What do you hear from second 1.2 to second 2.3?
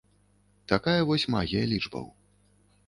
магія лічбаў.